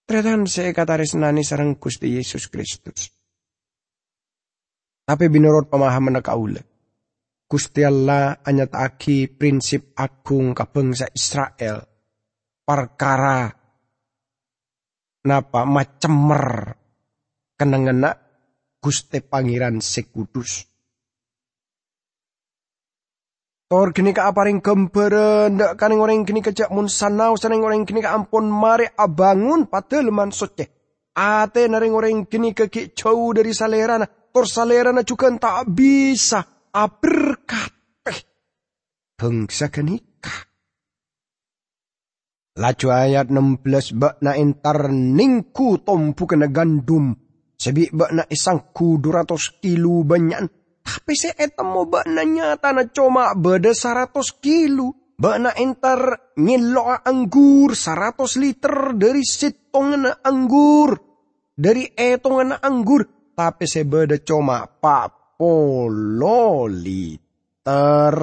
Tretan 0.06 0.44
saya 0.46 0.70
kata 0.70 1.00
resnani 1.02 1.42
sarang 1.42 1.80
Gusti 1.80 2.14
Yesus 2.14 2.46
Kristus. 2.52 3.15
Tapi 5.06 5.30
binurut 5.30 5.70
pemahaman 5.70 6.18
kaula. 6.18 6.58
Gusti 7.46 7.86
Allah 7.86 8.42
aki 8.42 9.30
prinsip 9.30 9.94
agung 9.94 10.50
ke 10.50 10.66
bangsa 10.66 11.06
Israel. 11.14 11.78
Perkara 12.66 13.46
napa 15.22 15.62
macemer 15.62 16.74
kenengena 17.54 18.10
Gusti 18.82 19.22
Pangeran 19.22 19.78
Sekudus. 19.78 20.66
Tor 23.66 23.90
gini 23.90 24.14
ka 24.14 24.30
aparing 24.30 24.62
kemberen, 24.62 25.58
dak 25.58 25.74
kaning 25.74 25.98
orang 25.98 26.22
gini 26.22 26.38
kejak 26.38 26.70
mun 26.70 26.86
sanau, 26.86 27.34
saneng 27.34 27.66
orang 27.66 27.82
gini 27.82 27.98
ka 27.98 28.14
ampun 28.14 28.46
mare 28.46 28.94
abangun 28.94 29.66
pada 29.66 29.98
leman 29.98 30.30
soce. 30.30 30.70
Ate 31.18 31.66
naring 31.66 31.90
orang 31.90 32.30
gini 32.30 32.54
ke 32.54 32.70
jauh 32.70 33.34
dari 33.34 33.50
salerana, 33.50 34.06
tor 34.36 34.44
salerana 34.44 35.00
juga 35.00 35.32
tak 35.40 35.72
bisa 35.72 36.68
aberkateh. 36.68 38.18
Bangsa 39.16 39.72
kenikah. 39.72 40.44
Laju 42.60 42.86
ayat 42.92 43.32
16 43.32 43.96
bak 43.96 44.20
na 44.20 44.36
entar 44.36 44.92
ningku 44.92 45.80
tompu 45.80 46.28
kena 46.28 46.52
gandum. 46.52 47.16
Sebi 47.56 47.88
bak 47.88 48.12
na 48.12 48.24
isang 48.28 48.76
kudu 48.76 49.08
ratus 49.08 49.56
kilo 49.56 50.04
banyak 50.04 50.52
tapi 50.86 51.18
saya 51.18 51.34
etemu 51.50 51.88
bakna 51.88 52.22
nyata 52.22 52.76
na 52.76 52.84
cuma 52.92 53.32
beda 53.32 53.72
kilo. 54.44 55.16
Bakna 55.16 55.56
entar 55.56 56.36
nyelo 56.36 56.92
anggur 56.92 57.72
seratus 57.72 58.36
liter 58.36 58.92
dari 58.92 59.24
sitongan 59.24 60.20
anggur. 60.20 60.92
Dari 61.56 61.88
etongan 61.96 62.60
anggur. 62.60 63.15
Tapi 63.36 63.68
saya 63.68 63.84
beda 63.84 64.16
cuma 64.24 64.64
pak 64.64 65.36
polo 65.36 66.64
liter. 66.72 68.16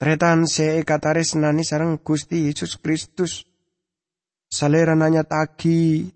Tretan 0.00 0.48
saya 0.48 0.80
kataris 0.80 1.36
nani 1.36 1.60
sarang 1.60 2.00
Gusti 2.00 2.48
Yesus 2.48 2.80
Kristus. 2.80 3.44
Salera 4.48 4.96
nanya 4.96 5.28
taki. 5.28 6.08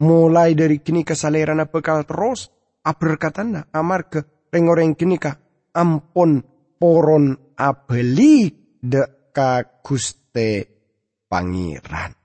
Mulai 0.00 0.56
dari 0.56 0.80
kini 0.80 1.04
ke 1.04 1.12
salera 1.12 1.52
na 1.52 1.68
bekal 1.68 2.08
terus 2.08 2.48
aberkatana 2.84 3.68
amarga 3.72 4.24
rengoreng 4.52 4.96
kini 4.96 5.20
ka 5.20 5.36
ampun 5.76 6.40
poron 6.80 7.52
abeli 7.56 8.48
de 8.80 9.04
guste 9.84 10.48
pangeran. 11.28 12.15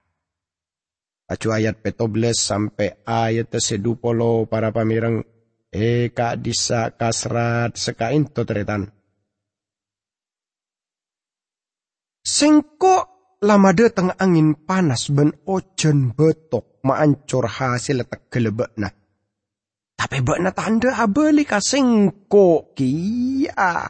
Acu 1.31 1.47
ayat 1.47 1.79
petobles 1.79 2.43
sampai 2.43 3.07
ayat 3.07 3.55
sedupolo 3.55 4.51
para 4.51 4.75
pamirang 4.75 5.23
eka 5.71 6.35
disa 6.35 6.91
kasrat 6.91 7.79
sekain 7.79 8.27
totretan. 8.27 8.91
Sengko 12.19 12.95
lama 13.39 13.71
tengah 13.71 14.19
angin 14.19 14.59
panas 14.67 15.07
ben 15.07 15.31
ojen 15.47 16.11
betok 16.11 16.83
maancur 16.83 17.47
hasil 17.47 18.03
letak 18.03 18.27
gelebek 18.27 18.75
nah 18.75 18.91
tapi 20.01 20.17
buat 20.25 20.41
na 20.41 20.49
tanda 20.49 20.97
abeli 20.97 21.45
kasengko 21.45 22.73
kia. 22.73 23.85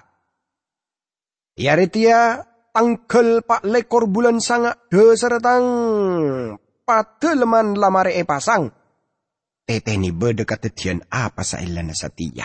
Ya 1.56 1.74
retia 1.80 2.44
tangkel 2.76 3.40
pak 3.48 3.64
lekor 3.64 4.12
bulan 4.12 4.44
sangat 4.44 4.76
de 4.92 5.16
seretang 6.92 7.08
pada 7.16 7.32
leman 7.40 7.80
lamare 7.80 8.20
e 8.20 8.24
pasang. 8.28 8.68
Tete 9.64 9.96
ni 9.96 10.12
berdekat 10.12 10.60
tetian 10.60 11.00
apa 11.08 11.48
sailana 11.48 11.96
satia. 11.96 12.44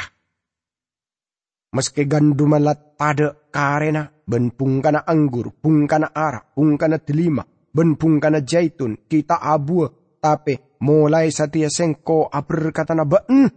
Meski 1.74 2.06
ganduman 2.06 2.62
lat 2.62 2.94
pada 2.94 3.34
karena 3.50 4.06
ben 4.22 4.54
kana 4.54 5.02
anggur, 5.02 5.50
pung 5.58 5.90
kana 5.90 6.14
arak, 6.14 6.54
pung 6.54 6.78
kana 6.78 7.02
delima, 7.02 7.42
ben 7.74 7.98
kana 7.98 8.40
jaitun, 8.40 9.10
kita 9.10 9.42
abu 9.42 9.82
tapi 10.22 10.78
mulai 10.80 11.28
satia 11.34 11.66
sengko 11.66 12.30
aber 12.30 12.70
kata 12.70 12.94
na 12.94 13.04
ben. 13.04 13.50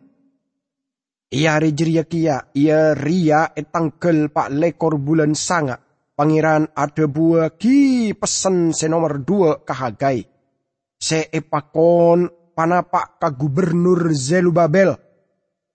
Ia 1.29 1.61
rejeria 1.61 2.09
kia, 2.09 2.49
ia 2.57 2.97
ria 2.97 3.53
etangkel 3.53 4.33
pak 4.33 4.49
lekor 4.49 4.97
bulan 4.97 5.37
sanga. 5.37 5.77
Pangeran 6.17 6.73
ada 6.73 7.05
buah 7.05 7.53
ki 7.53 8.11
pesen 8.17 8.73
senomor 8.73 9.21
dua 9.21 9.61
kahagai. 9.61 10.38
Se 10.99 11.31
epakon 11.31 12.27
panapak 12.51 13.23
ka 13.23 13.31
gubernur 13.31 14.11
Zelubabel. 14.11 14.91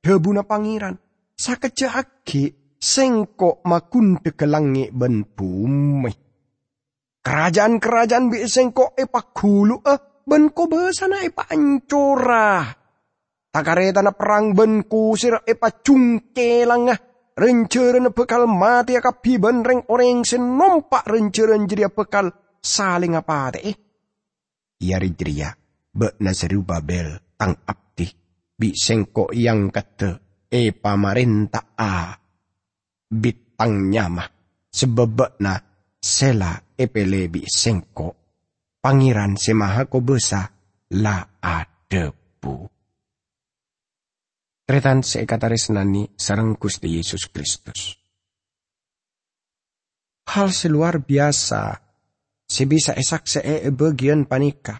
Debuna 0.05 0.45
pangeran, 0.45 1.01
agi 1.41 2.45
sengko 2.77 3.65
makun 3.65 4.21
dekelangi 4.21 4.93
ben 4.93 5.25
bumi. 5.25 6.13
Kerajaan-kerajaan 7.25 8.29
bi 8.29 8.45
sengko 8.45 8.93
epak 8.93 9.33
hulu 9.41 9.81
eh 9.81 10.21
ben 10.29 10.53
ko 10.53 10.69
besana 10.69 11.25
epak 11.25 11.57
ancora. 11.57 12.69
Takareta 13.49 14.05
na 14.05 14.13
perang 14.13 14.53
ben 14.53 14.85
kusir 14.85 15.41
epa 15.41 15.73
cungke 15.81 16.69
langah. 16.69 17.01
Renceren 17.35 18.13
bekal 18.13 18.45
mati 18.47 18.95
akapi 18.95 19.41
ben 19.41 19.65
reng 19.65 19.89
orang 19.89 20.23
senompak 20.23 21.09
renceren 21.09 21.67
jadi 21.67 21.89
bekal 21.91 22.31
saling 22.61 23.17
apa 23.19 23.57
eh. 23.59 23.84
Ia 24.83 24.99
rijria 24.99 25.55
be 25.95 26.11
babel 26.67 27.09
tang 27.39 27.55
abdi 27.67 28.07
bi 28.59 28.75
sengko 28.75 29.31
yang 29.31 29.71
kata 29.71 30.19
e 30.51 30.75
pamarenta 30.75 31.75
a 31.79 32.15
bitang 33.11 33.91
nyama 33.91 34.27
sebab 34.71 35.39
na 35.39 35.55
sela 36.03 36.59
epele 36.75 37.31
bi 37.31 37.47
sengko 37.47 38.09
pangeran 38.83 39.39
semaha 39.41 39.87
ko 39.89 40.05
besa 40.05 40.45
la 41.01 41.25
adebu. 41.41 42.69
Tretan 44.65 45.05
seekataris 45.05 45.73
nani 45.73 46.09
sarang 46.17 46.57
Gusti 46.57 46.89
Yesus 46.97 47.29
Kristus. 47.29 48.01
Hal 50.25 50.57
seluar 50.57 51.05
biasa, 51.05 51.84
sebisa 52.55 52.95
esak 52.95 53.27
see 53.27 53.67
bagian 53.75 54.31
panika. 54.31 54.79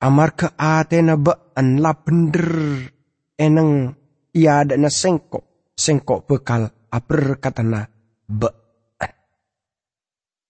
Amar 0.00 0.32
ke 0.32 0.48
ate 0.56 1.04
na 1.04 1.20
baan 1.20 1.84
la 1.84 1.92
bener 1.92 2.48
eneng 3.36 3.92
ada 4.32 4.74
na 4.80 4.88
sengkok, 4.88 5.76
sengkok 5.76 6.24
bekal 6.24 6.72
aper 6.88 7.36
katana 7.36 7.84
baan. 8.24 8.64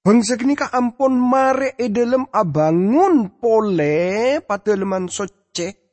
Bangsa 0.05 0.37
kini 0.37 0.53
ka 0.53 0.69
ampun 0.69 1.17
mare 1.17 1.81
e 1.81 1.89
dalam 1.89 2.29
abangun 2.29 3.41
pole 3.41 4.37
leman 4.77 5.09
soce 5.09 5.85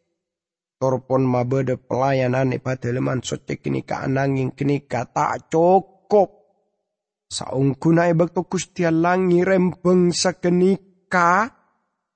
Torpon 0.82 1.30
mabede 1.30 1.78
pelayanan 1.78 2.58
pada 2.58 2.90
leman 2.90 3.22
sotek 3.22 3.62
kini 3.62 3.86
ka 3.86 4.02
ananging 4.02 4.58
kini 4.58 4.82
ka 4.90 5.06
tak 5.06 5.54
cukup. 5.54 6.41
Saung 7.32 7.80
kuna 7.80 8.12
ibak 8.12 8.36
to 8.36 8.44
kustia 8.44 8.92
langi 8.92 9.40
rembeng 9.48 10.12
sa 10.12 10.36
kenika 10.36 11.48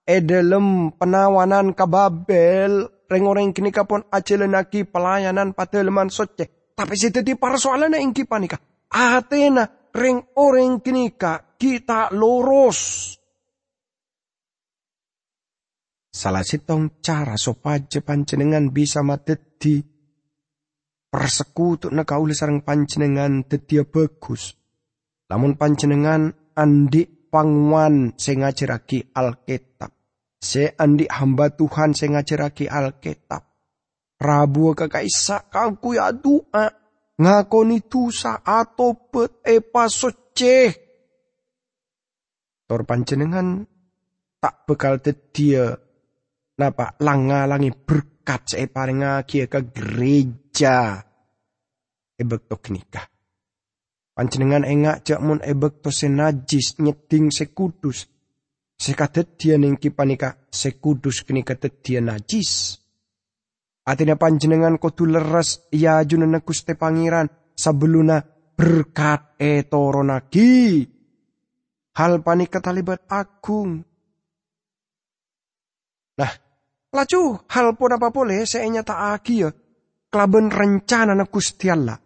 edelem 0.04 0.92
penawanan 1.00 1.72
kababel 1.72 2.92
rengoreng 3.08 3.56
kini 3.56 3.72
ka 3.72 3.88
pon 3.88 4.04
acelenaki 4.12 4.84
pelayanan 4.84 5.56
pada 5.56 5.80
leman 5.80 6.12
sotek. 6.12 6.76
Tapi 6.76 7.00
si 7.00 7.16
teti 7.16 7.40
persoalan 7.40 7.96
ingki 7.96 8.28
panika. 8.28 8.60
Atena 8.92 9.64
reng 9.96 10.36
orang 10.36 10.84
kini 10.84 11.16
ka 11.16 11.56
kita 11.56 12.12
lurus 12.12 13.16
Salah 16.16 16.48
sitong 16.48 17.04
cara 17.04 17.36
sopaja 17.36 18.00
pancenengan 18.00 18.72
bisa 18.72 19.04
mateti 19.04 19.84
persekutu 21.12 21.92
na 21.92 22.08
kauli 22.08 22.32
sarang 22.32 22.64
pancenengan 22.64 23.44
tetia 23.44 23.84
bagus. 23.84 24.56
Lamun 25.26 25.58
pancenengan 25.58 26.54
andi 26.54 27.06
pangwan 27.34 28.14
sing 28.14 28.46
Alkitab. 28.46 29.92
Se 30.38 30.78
andi 30.78 31.10
hamba 31.10 31.50
Tuhan 31.50 31.98
sing 31.98 32.14
Alkitab. 32.14 33.44
Rabu 34.22 34.78
kakaisa 34.78 35.50
kangku 35.50 35.98
ya 35.98 36.14
doa. 36.14 36.70
Ngakoni 37.16 37.88
tusa 37.88 38.44
atau 38.44 39.08
pet 39.08 39.40
epa 39.48 39.88
soceh. 39.88 40.68
Tor 42.68 42.82
pancenengan 42.84 43.64
tak 44.44 44.68
bekal 44.68 45.00
tetia 45.00 45.80
napa 46.60 47.00
langa-langi 47.00 47.72
berkat 47.72 48.52
saya 48.52 48.68
paling 48.68 49.24
ke 49.24 49.48
gereja 49.48 51.00
ebek 52.20 52.52
nikah. 52.68 53.15
Panjenengan 54.16 54.64
engak 54.64 55.04
jak 55.04 55.20
mun 55.20 55.44
ebek 55.44 55.84
to 55.84 55.92
senajis 55.92 56.80
nyeding 56.80 57.36
sekudus. 57.36 58.08
Sekadet 58.76 59.36
dia 59.36 59.60
nengki 59.60 59.92
panika 59.92 60.48
sekudus 60.48 61.28
kini 61.28 61.44
kadet 61.44 61.84
dia 61.84 62.00
najis. 62.00 62.80
Atina 63.86 64.16
panjenengan 64.16 64.80
kudu 64.80 65.06
leres 65.06 65.68
ya 65.70 66.00
junana 66.08 66.40
Gusti 66.40 66.80
Pangeran 66.80 67.28
sebeluna 67.54 68.24
berkat 68.56 69.36
etoronagi. 69.36 70.88
Hal 71.96 72.24
panika 72.24 72.64
talibat 72.64 73.04
agung. 73.12 73.84
Nah, 76.16 76.32
Laju 76.96 77.44
hal 77.52 77.76
pun 77.76 77.92
apa 77.92 78.08
boleh 78.08 78.48
saya 78.48 78.72
nyata 78.72 79.12
aki 79.12 79.36
ya. 79.44 79.52
Kelaben 80.08 80.48
rencana 80.48 81.12
na 81.12 81.28
Gusti 81.28 81.68
Allah. 81.68 82.00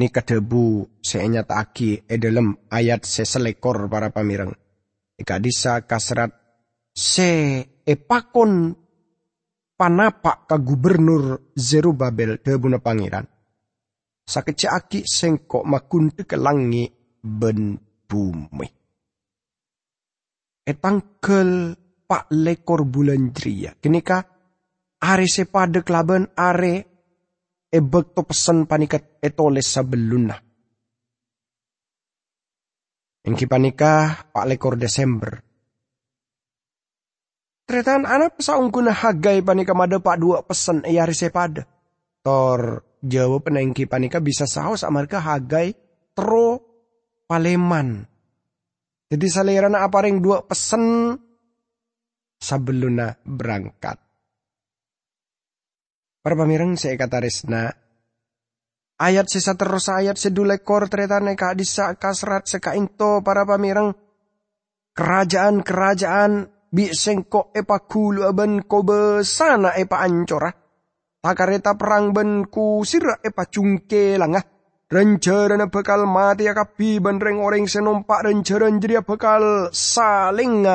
Ni 0.00 0.08
kadebu 0.08 0.88
seenya 1.04 1.44
taki 1.44 2.00
edelem 2.08 2.56
ayat 2.72 3.04
seselekor 3.04 3.92
para 3.92 4.08
pamireng. 4.08 4.52
Ika 5.20 5.36
disa 5.36 5.84
kasrat 5.84 6.32
se 6.96 7.60
epakon 7.84 8.72
panapak 9.76 10.48
ka 10.48 10.56
gubernur 10.56 11.52
Zerubabel 11.52 12.40
debuna 12.40 12.80
pangeran. 12.80 13.28
Sakece 14.22 14.70
sengkok 15.04 15.66
makunte 15.66 16.24
ke 16.24 16.38
langi 16.38 16.88
ben 17.20 17.76
bumi. 18.06 18.68
Etangkel 20.62 21.74
pak 22.06 22.30
lekor 22.30 22.86
bulan 22.86 23.34
jria. 23.34 23.74
Kenika 23.82 24.22
are 25.02 25.26
sepade 25.26 25.82
kelaban 25.82 26.30
are 26.38 26.91
ebek 27.72 28.12
to 28.12 28.22
pesen 28.28 28.68
panikat 28.68 29.16
etoles 29.24 29.64
sabeluna. 29.64 30.36
Engki 33.24 33.48
panikah 33.48 34.28
pak 34.28 34.44
lekor 34.44 34.76
Desember. 34.76 35.40
Tretan 37.64 38.04
anak 38.04 38.36
pesaung 38.36 38.68
guna 38.68 38.92
hagai 38.92 39.40
panika 39.40 39.72
mada 39.72 39.96
pak 39.96 40.20
dua 40.20 40.44
pesen 40.44 40.84
eyari 40.84 41.16
sepade. 41.16 41.64
Tor 42.20 42.84
jawab 43.00 43.48
penengki 43.48 43.88
panika 43.88 44.20
bisa 44.20 44.44
saus 44.44 44.84
amarga 44.84 45.22
hagai 45.22 45.72
tro 46.12 46.60
paleman. 47.24 48.04
Jadi 49.08 49.26
salerana 49.30 49.86
apa 49.86 50.04
ring 50.04 50.20
dua 50.20 50.44
pesen 50.44 51.14
sabeluna 52.36 53.16
berangkat. 53.22 54.11
Para 56.22 56.38
pamirang 56.38 56.78
saya 56.78 56.94
kata 56.94 57.18
resna. 57.18 57.66
Ayat 59.02 59.26
sisa 59.26 59.58
terus 59.58 59.90
ayat 59.90 60.14
sedulekor 60.14 60.86
teretane 60.86 61.34
ka 61.34 61.50
disa 61.58 61.98
kasrat 61.98 62.46
sekainto 62.46 63.26
para 63.26 63.42
pamirang. 63.42 63.90
Kerajaan-kerajaan 64.94 66.46
bi 66.70 66.94
sengko 66.94 67.50
epa 67.50 67.82
kulu 67.90 68.22
aben 68.22 68.62
kobe 68.70 69.26
sana 69.26 69.74
epa 69.74 70.06
ancora. 70.06 70.54
Takareta 71.18 71.74
perang 71.74 72.14
ben 72.14 72.46
ku 72.46 72.86
sira 72.86 73.18
epa 73.18 73.50
cungke 73.50 74.14
langah. 74.14 74.46
Rencerana 74.86 75.66
bekal 75.66 76.06
mati 76.06 76.46
akapi 76.46 77.02
ben 77.02 77.18
reng 77.18 77.42
orang 77.42 77.66
senompak 77.66 78.30
renceran 78.30 78.78
jadi 78.78 79.02
bekal 79.02 79.74
saling 79.74 80.68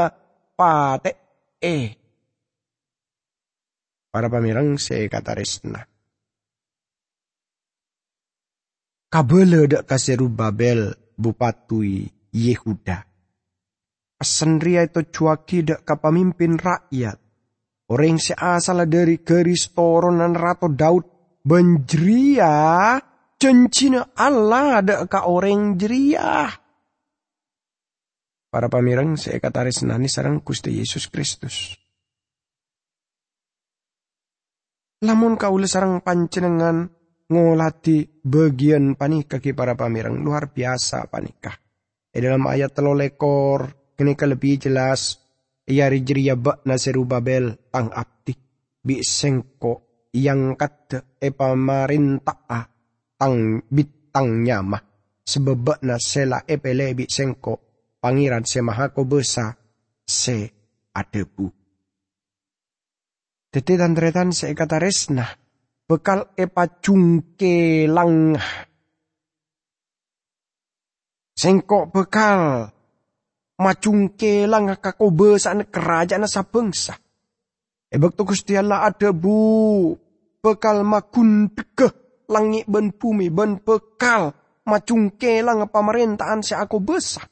pate 0.59 1.11
eh 1.63 2.06
para 4.17 4.33
pamirang 4.33 4.81
se 4.81 5.05
kata 5.05 5.37
resna. 5.37 5.85
Kabele 9.13 9.69
dak 9.69 9.85
kaseru 9.85 10.25
Babel 10.25 10.89
bupatui 11.13 12.09
Yehuda. 12.33 13.05
Pesenria 14.17 14.89
itu 14.89 15.05
cuaki 15.05 15.69
dak 15.69 15.85
kapamimpin 15.85 16.57
rakyat. 16.57 17.21
Orang 17.93 18.17
seasal 18.17 18.89
dari 18.89 19.21
garis 19.21 19.69
toronan 19.69 20.33
Rato 20.33 20.65
Daud 20.65 21.05
benjeria 21.45 22.97
cencina 23.37 24.17
Allah 24.17 24.81
dak 24.81 25.13
ka 25.13 25.29
orang 25.29 25.77
jeria. 25.77 26.49
Para 28.49 28.65
pamirang 28.65 29.13
saya 29.13 29.37
kata 29.37 29.69
resnani 29.69 30.09
sarang 30.09 30.41
Gusti 30.41 30.73
Yesus 30.73 31.05
Kristus. 31.05 31.77
Lamun 35.07 35.39
kaula 35.39 35.71
sarang 35.71 36.03
pancenengan 36.03 36.83
ngolati 37.31 38.03
bagian 38.27 38.99
panikah 38.99 39.39
para 39.55 39.71
pamirang 39.79 40.19
luar 40.19 40.51
biasa 40.51 41.07
panikah. 41.07 41.55
E 42.11 42.19
dalam 42.19 42.43
ayat 42.43 42.75
telo 42.75 42.91
lekor 42.91 43.95
kini 43.95 44.19
lebih 44.19 44.67
jelas 44.67 45.23
Yari 45.67 46.03
jeria 46.03 46.39
bak 46.39 46.63
naseru 46.63 47.03
babel 47.03 47.55
tang 47.71 47.91
abdi 47.91 48.31
bi 48.83 49.03
sengko 49.03 50.07
yang 50.15 50.55
kata 50.55 51.19
e 51.19 51.31
pamarintah 51.35 52.63
tang 53.19 53.63
bitang 53.67 54.47
nyamah 54.47 54.79
sebebak 55.27 55.83
na 55.83 55.99
sela 55.99 56.43
epele 56.47 56.95
bi 56.95 57.03
sengko 57.07 57.83
pangiran 57.99 58.47
semahako 58.47 59.03
besa 59.03 59.59
se 60.03 60.51
adebu. 60.95 61.56
Tete 63.57 63.73
tretan 63.73 64.29
se 64.29 64.53
kata 64.53 64.77
resna. 64.77 65.25
Bekal 65.89 66.37
epa 66.37 66.77
cungke 66.77 67.89
lang. 67.89 68.37
Sengkok 71.33 71.89
bekal. 71.89 72.69
Macungke 73.57 74.45
lang 74.45 74.69
kakobe 74.77 75.41
sana 75.41 75.65
kerajaan 75.65 76.29
sa 76.29 76.45
bangsa. 76.45 77.01
Ebek 77.89 78.13
to 78.13 78.29
Gusti 78.29 78.53
Allah 78.53 78.93
ada 78.93 79.09
bu. 79.09 79.89
Bekal 80.37 80.85
makun 80.85 81.49
tekeh 81.49 82.29
langit 82.29 82.69
ben 82.69 82.93
bumi 82.93 83.33
ben 83.33 83.57
bekal. 83.57 84.37
Macungke 84.69 85.41
lang 85.41 85.65
pemerintahan 85.65 86.45
si 86.45 86.53
aku 86.53 86.77
besar. 86.77 87.25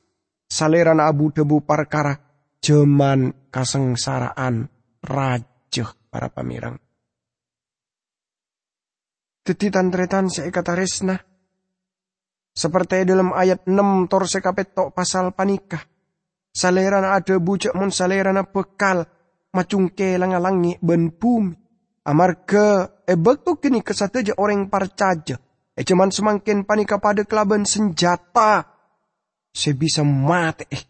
Saleran 0.50 1.06
abu 1.06 1.30
debu 1.30 1.62
perkara. 1.62 2.18
Jeman 2.66 3.54
kasengsaraan 3.54 4.66
raja 5.06 5.86
para 6.16 6.32
pamirang. 6.32 6.80
Tetitan 9.44 9.92
tretan 9.92 10.32
seekataresna. 10.32 11.20
Seperti 12.56 13.04
dalam 13.04 13.36
ayat 13.36 13.68
6 13.68 14.08
tor 14.08 14.24
sekapetok 14.24 14.96
pasal 14.96 15.36
panikah. 15.36 15.84
Salerana 16.56 17.20
ada 17.20 17.36
bujak 17.36 17.76
mun 17.76 17.92
salerana 17.92 18.48
bekal. 18.48 19.04
Macungke 19.52 20.16
langalangi 20.16 20.80
ben 20.80 21.12
bumi. 21.12 21.52
Amarga 22.08 23.04
ebek 23.04 23.44
tu 23.44 23.60
kini 23.60 23.84
kesataja 23.84 24.40
orang 24.40 24.72
parcaja. 24.72 25.36
E 25.76 25.84
cuman 25.84 26.16
semakin 26.16 26.64
panika 26.64 26.96
pada 27.04 27.28
kelaban 27.28 27.68
senjata. 27.68 28.64
Sebisa 29.52 30.08
mati 30.08 30.64
eh. 30.72 30.84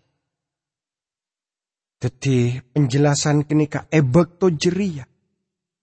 Teti 1.97 2.61
penjelasan 2.61 3.49
kini 3.49 3.65
ka 3.65 3.89
ebek 3.89 4.37
to 4.37 4.53
jeria. 4.53 5.14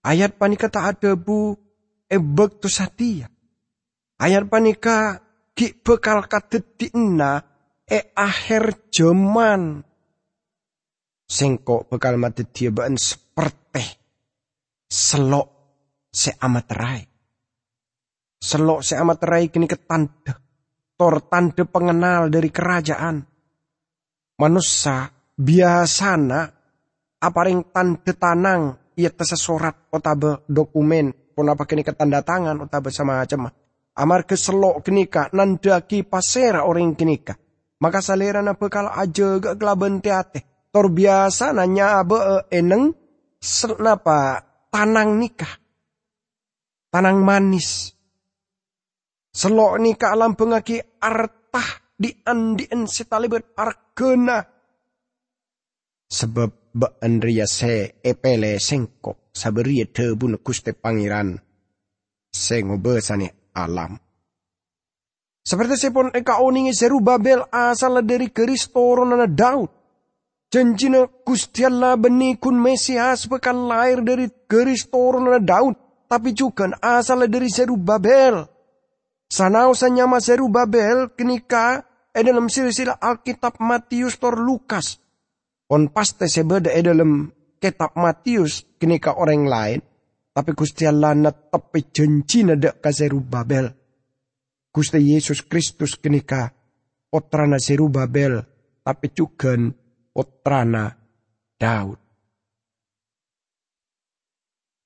Ayat 0.03 0.35
panika 0.35 0.67
tak 0.67 0.99
ada 0.99 1.15
bu 1.15 1.55
ebek 2.11 2.59
tu 2.59 2.67
satia. 2.67 3.31
Ayat 4.19 4.51
panika 4.51 5.23
ki 5.55 5.79
bekal 5.79 6.27
katetikna 6.27 7.39
e 7.87 8.11
akhir 8.11 8.91
zaman. 8.91 9.79
Sengkok 11.23 11.87
bekal 11.87 12.19
mati 12.19 12.43
tiabaan 12.43 12.99
seperti 12.99 13.87
selok 14.91 15.47
se 16.11 16.35
amat 16.35 16.67
rai. 16.75 17.01
Selok 18.43 18.83
se 18.83 18.99
amat 18.99 19.23
rai 19.23 19.47
kini 19.47 19.71
ketanda. 19.71 20.35
Tor 20.99 21.25
tanda 21.31 21.63
pengenal 21.63 22.27
dari 22.27 22.51
kerajaan. 22.51 23.23
Manusia 24.35 25.07
biasana 25.39 26.43
aparing 27.23 27.71
tanda 27.71 28.11
tanang 28.13 28.82
ia 28.97 29.11
tesa 29.13 29.37
surat 29.37 29.89
otabe 29.93 30.45
dokumen. 30.49 31.33
Pun 31.33 31.49
apa 31.49 31.65
kini 31.65 31.81
ketanda 31.81 32.21
tangan 32.21 32.69
otabe 32.69 32.93
sama 32.93 33.21
macam. 33.21 33.49
Amar 33.93 34.25
keselok 34.25 34.85
kenika 34.85 35.29
nandaki 35.33 36.05
pasera 36.05 36.65
orang 36.65 36.97
kenika 36.97 37.37
maka 37.83 37.99
salera 37.99 38.39
na 38.39 38.55
bekal 38.55 38.87
aja 38.87 39.43
gak 39.43 39.59
kelaban 39.59 39.99
teate. 39.99 40.71
Tor 40.71 40.87
biasa 40.87 41.51
nanya 41.51 41.99
abe 41.99 42.15
eh, 42.15 42.63
eneng 42.63 42.95
napa 43.83 44.39
tanang 44.71 45.19
nikah. 45.19 45.51
Tanang 46.87 47.19
manis. 47.19 47.91
Selok 49.35 49.83
nikah 49.83 50.15
alam 50.15 50.39
pengaki 50.39 50.79
artah 51.03 51.83
di 51.99 52.15
andien 52.23 52.87
sitalibet 52.87 53.51
arkena 53.59 54.39
sebab 56.07 56.49
ba 56.73 56.97
andria 57.05 57.45
se 57.45 58.01
epele 58.01 58.57
sengko 58.59 59.29
saberia 59.31 59.85
tebu 59.85 60.37
kuste 60.41 60.73
pangeran 60.73 61.37
sengo 62.33 62.81
besane 62.81 63.53
alam. 63.53 63.93
Seperti 65.43 65.75
sepon 65.77 66.09
eka 66.15 66.41
oningi 66.41 66.73
seru 66.73 67.03
Babel 67.03 67.45
asal 67.51 68.01
dari 68.01 68.31
keris 68.33 68.71
na 68.73 69.27
Daud. 69.27 69.69
Janjina 70.49 71.09
kustiala 71.25 71.97
beni 71.97 72.37
kun 72.39 72.57
Mesias 72.57 73.27
bekan 73.27 73.67
lahir 73.67 74.01
dari 74.01 74.31
keris 74.47 74.87
na 74.89 75.37
Daud. 75.43 75.75
Tapi 76.07 76.31
juga 76.31 76.71
asal 76.79 77.27
dari 77.27 77.49
seru 77.51 77.75
Babel. 77.75 78.47
Sanau 79.27 79.75
sanyama 79.75 80.23
seru 80.23 80.47
Babel 80.47 81.11
kenika 81.11 81.83
e 82.13 82.23
dalam 82.23 82.47
silsilah 82.47 83.01
Alkitab 83.01 83.59
Matius 83.59 84.15
tor 84.21 84.37
Lukas 84.39 85.02
On 85.73 85.89
paste 85.89 86.29
sebeda 86.29 86.69
e 86.69 86.85
dalam 86.85 87.33
kitab 87.57 87.97
Matius 87.97 88.77
kenika 88.77 89.17
orang 89.17 89.49
lain. 89.49 89.81
Tapi 90.33 90.53
Gusti 90.57 90.85
Allah 90.85 91.13
na 91.13 91.29
tepi 91.29 91.93
janji 91.93 92.45
nada 92.45 92.73
kaseru 92.77 93.21
Babel. 93.21 93.69
Gusti 94.73 94.97
Yesus 94.97 95.45
Kristus 95.45 95.97
kenika 95.97 96.49
potrana 97.09 97.61
Zerubabel 97.61 98.41
tapi 98.81 99.13
juga 99.13 99.53
potrana 100.09 100.89
Daud. 101.57 102.01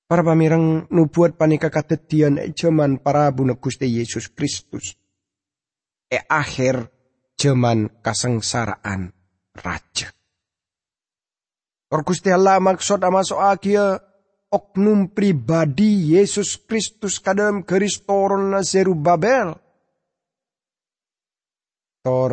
Para 0.08 0.24
pamirang 0.24 0.88
nubuat 0.88 1.36
panika 1.36 1.68
kadedian 1.68 2.40
e 2.40 2.52
jaman 2.52 3.00
para 3.00 3.28
buna 3.32 3.56
Gusti 3.56 3.88
Yesus 3.88 4.32
Kristus. 4.32 4.96
E 6.08 6.16
akhir 6.28 6.88
jaman 7.36 8.00
kasengsaraan 8.04 9.12
raja. 9.52 10.17
Or 11.88 12.04
Gusti 12.04 12.28
Allah 12.28 12.60
maksud 12.60 13.00
ama 13.00 13.24
soakia 13.24 13.96
oknum 14.52 15.12
pribadi 15.12 16.12
Yesus 16.16 16.60
Kristus 16.68 17.16
kadam 17.20 17.64
garis 17.64 18.04
toron 18.04 18.52
na 18.52 18.60
Zerubabel. 18.60 19.56
Tor 22.04 22.32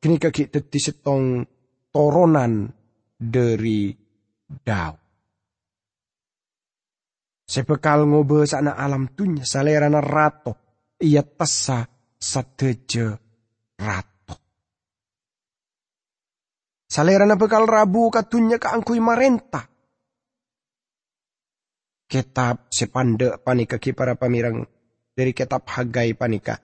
kini 0.00 0.16
kaki 0.16 0.48
teti 0.48 0.80
setong 0.80 1.44
toronan 1.92 2.72
dari 3.16 3.92
Daud. 4.48 5.00
Sebekal 7.46 8.10
ngobe 8.10 8.42
sana 8.48 8.74
alam 8.74 9.12
tunya 9.12 9.46
salerana 9.46 10.00
rato. 10.02 10.52
Ia 10.96 11.20
tesa 11.20 11.84
sateje 12.16 13.06
rato. 13.76 14.15
Salerana 16.96 17.36
bekal 17.36 17.68
rabu 17.68 18.08
katunya 18.08 18.56
keangkui 18.56 19.04
marenta. 19.04 19.68
Kitab 22.08 22.72
sepande 22.72 23.36
panika 23.36 23.76
ki 23.76 23.92
para 23.92 24.16
pamirang 24.16 24.64
dari 25.12 25.36
kitab 25.36 25.68
Hagai 25.68 26.16
panika. 26.16 26.56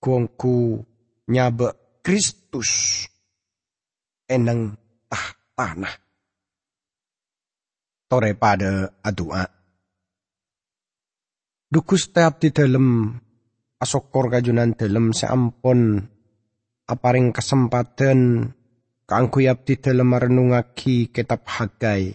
Kuangku 0.00 0.80
nyabe 1.28 2.00
Kristus 2.00 3.04
eneng 4.24 4.80
tah 5.12 5.36
tanah. 5.52 5.92
Tore 8.08 8.32
pada 8.32 8.88
adua 9.04 9.44
Dukus 11.68 12.08
teap 12.16 12.40
di 12.40 12.48
dalam 12.48 13.12
asokor 13.76 14.32
kajunan 14.32 14.72
dalam 14.72 15.12
seampun 15.12 16.00
aparing 16.88 17.28
kesempatan 17.36 18.48
kangkuyap 19.08 19.64
di 19.64 19.80
dalam 19.80 20.12
merenungaki 20.12 21.08
kitab 21.08 21.48
Hagai. 21.48 22.12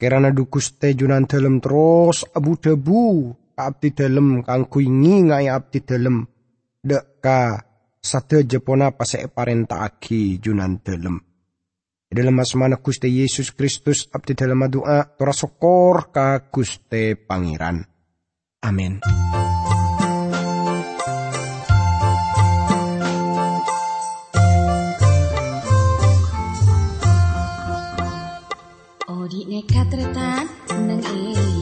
Kirana 0.00 0.32
dukus 0.32 0.80
te 0.80 0.96
junan 0.96 1.28
dalam 1.28 1.60
terus 1.60 2.24
abu 2.32 2.56
debu 2.56 3.36
abdi 3.60 3.92
dalam 3.92 4.40
kangkui 4.40 4.88
ngai 4.88 5.52
abdi 5.52 5.84
dalam 5.84 6.24
deka 6.80 7.60
sate 8.00 8.48
jepona 8.48 8.96
pase 8.96 9.28
parenta 9.28 9.84
aki 9.84 10.40
junan 10.40 10.80
dalam. 10.80 11.20
Dalam 12.10 12.42
asmana 12.42 12.80
Guste 12.80 13.06
Yesus 13.06 13.54
Kristus 13.54 14.08
abdi 14.10 14.32
dalam 14.34 14.66
doa 14.66 15.04
tora 15.14 15.36
sokor 15.36 16.10
ka 16.10 16.48
Guste 16.48 17.14
Pangeran. 17.14 17.84
Amin. 18.64 18.98
Odi 29.30 29.46
nekat 29.46 29.94
retan 29.94 30.50
nang 30.90 30.98
alam 31.06 31.59